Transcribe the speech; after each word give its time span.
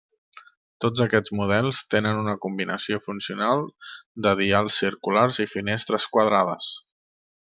Tots 0.85 1.01
aquests 1.03 1.33
models 1.39 1.81
tenen 1.95 2.21
una 2.21 2.33
combinació 2.47 2.99
funcional 3.09 3.61
de 4.27 4.33
dials 4.43 4.79
circulars 4.85 5.39
i 5.45 5.51
finestres 5.57 6.09
quadrades. 6.17 6.73